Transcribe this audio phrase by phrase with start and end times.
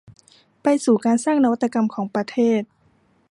[0.63, 2.61] ไปสู่การสร้างนวัตกรรมของประเทศ